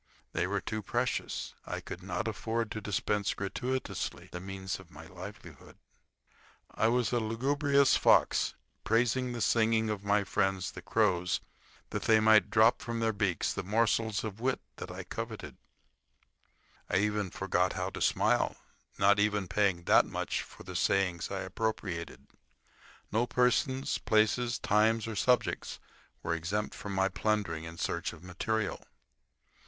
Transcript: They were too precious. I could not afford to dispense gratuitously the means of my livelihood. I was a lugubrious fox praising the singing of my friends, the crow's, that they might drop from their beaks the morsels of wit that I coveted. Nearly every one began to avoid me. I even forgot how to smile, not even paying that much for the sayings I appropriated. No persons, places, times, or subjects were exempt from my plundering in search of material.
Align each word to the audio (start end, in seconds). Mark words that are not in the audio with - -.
They 0.33 0.47
were 0.47 0.61
too 0.61 0.81
precious. 0.81 1.53
I 1.67 1.79
could 1.79 2.01
not 2.01 2.27
afford 2.27 2.71
to 2.71 2.81
dispense 2.81 3.35
gratuitously 3.35 4.29
the 4.31 4.39
means 4.39 4.79
of 4.79 4.89
my 4.89 5.05
livelihood. 5.05 5.77
I 6.71 6.87
was 6.87 7.11
a 7.11 7.19
lugubrious 7.19 7.95
fox 7.95 8.55
praising 8.83 9.31
the 9.31 9.41
singing 9.41 9.91
of 9.91 10.03
my 10.03 10.23
friends, 10.23 10.71
the 10.71 10.81
crow's, 10.81 11.39
that 11.91 12.01
they 12.01 12.19
might 12.19 12.49
drop 12.49 12.81
from 12.81 12.99
their 12.99 13.13
beaks 13.13 13.53
the 13.53 13.61
morsels 13.61 14.23
of 14.23 14.39
wit 14.39 14.59
that 14.77 14.89
I 14.89 15.03
coveted. 15.03 15.55
Nearly 16.89 16.97
every 16.97 16.97
one 16.97 16.97
began 16.97 16.97
to 16.97 16.97
avoid 16.97 16.97
me. 16.97 16.97
I 16.97 17.05
even 17.05 17.37
forgot 17.69 17.73
how 17.73 17.89
to 17.91 18.01
smile, 18.01 18.55
not 18.97 19.19
even 19.19 19.47
paying 19.47 19.83
that 19.83 20.07
much 20.07 20.41
for 20.41 20.63
the 20.63 20.75
sayings 20.75 21.29
I 21.29 21.41
appropriated. 21.41 22.25
No 23.11 23.27
persons, 23.27 23.99
places, 23.99 24.57
times, 24.57 25.05
or 25.05 25.15
subjects 25.15 25.79
were 26.23 26.33
exempt 26.33 26.73
from 26.73 26.95
my 26.95 27.07
plundering 27.07 27.65
in 27.65 27.77
search 27.77 28.13
of 28.13 28.23
material. 28.23 28.81